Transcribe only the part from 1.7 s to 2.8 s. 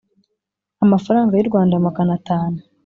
magana atanu